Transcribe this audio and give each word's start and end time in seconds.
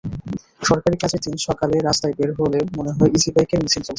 সরকারি 0.61 0.95
কাজের 0.97 1.21
দিন 1.25 1.35
সকালে 1.47 1.75
রাস্তায় 1.79 2.15
বের 2.17 2.29
হলে 2.39 2.59
মনে 2.77 2.91
হয়, 2.95 3.11
ইজিবাইকের 3.17 3.59
মিছিল 3.63 3.73
চলছে। 3.77 3.89